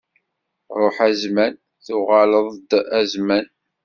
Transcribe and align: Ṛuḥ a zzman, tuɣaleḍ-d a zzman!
Ṛuḥ 0.81 0.97
a 1.07 1.09
zzman, 1.19 1.53
tuɣaleḍ-d 1.85 2.71
a 2.97 3.01
zzman! 3.09 3.47